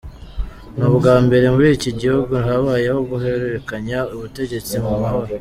Ni 0.75 0.83
ubwa 0.89 1.15
mbere 1.25 1.45
muri 1.55 1.67
iki 1.77 1.91
gihugu 1.99 2.33
habayeho 2.45 2.99
guhererekanya 3.11 3.99
ubutegetsi 4.15 4.73
mu 4.85 4.93
mahoro. 5.01 5.31